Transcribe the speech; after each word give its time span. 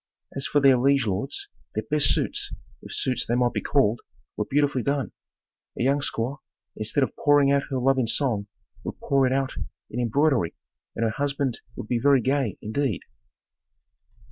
As 0.35 0.47
for 0.47 0.59
their 0.59 0.79
liege 0.79 1.05
lords, 1.05 1.47
their 1.75 1.83
best 1.91 2.07
suits, 2.11 2.51
if 2.81 2.91
suits 2.91 3.23
they 3.23 3.35
might 3.35 3.53
be 3.53 3.61
called, 3.61 4.01
were 4.35 4.47
beautifully 4.49 4.81
done. 4.81 5.11
A 5.77 5.83
young 5.83 5.99
squaw, 5.99 6.37
instead 6.75 7.03
of 7.03 7.15
pouring 7.15 7.51
out 7.51 7.61
her 7.69 7.77
love 7.77 7.99
in 7.99 8.07
song, 8.07 8.47
would 8.83 8.99
pour 8.99 9.27
it 9.27 9.31
out 9.31 9.53
in 9.91 9.99
embroidery 9.99 10.55
and 10.95 11.03
her 11.05 11.11
husband 11.11 11.61
would 11.75 11.87
be 11.87 11.99
very 11.99 12.19
gay, 12.19 12.57
indeed. 12.63 13.01